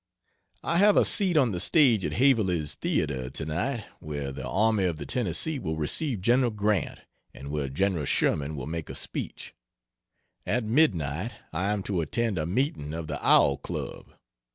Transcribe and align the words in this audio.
I 0.63 0.79
have 0.79 0.97
a 0.97 1.05
seat 1.05 1.37
on 1.37 1.51
the 1.51 1.59
stage 1.59 2.03
at 2.05 2.13
Haverley's 2.13 2.73
Theatre, 2.73 3.29
tonight, 3.29 3.85
where 3.99 4.31
the 4.31 4.47
Army 4.47 4.85
of 4.85 4.97
the 4.97 5.05
Tennessee 5.05 5.59
will 5.59 5.75
receive 5.75 6.21
Gen. 6.21 6.49
Grant, 6.55 7.01
and 7.35 7.51
where 7.51 7.69
Gen. 7.69 8.03
Sherman 8.05 8.55
will 8.55 8.65
make 8.65 8.89
a 8.89 8.95
speech. 8.95 9.53
At 10.43 10.63
midnight 10.63 11.33
I 11.53 11.71
am 11.71 11.83
to 11.83 12.01
attend 12.01 12.39
a 12.39 12.47
meeting 12.47 12.95
of 12.95 13.05
the 13.05 13.23
Owl 13.23 13.57
Club. 13.57 14.15